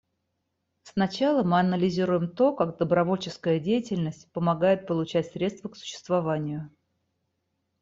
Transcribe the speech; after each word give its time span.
Сначала 0.81 1.43
мы 1.43 1.59
анализируем 1.59 2.27
то, 2.29 2.55
как 2.55 2.79
добровольческая 2.79 3.59
деятельность 3.59 4.31
помогает 4.31 4.87
получать 4.87 5.27
средства 5.31 5.69
к 5.69 5.75
существованию. 5.75 6.71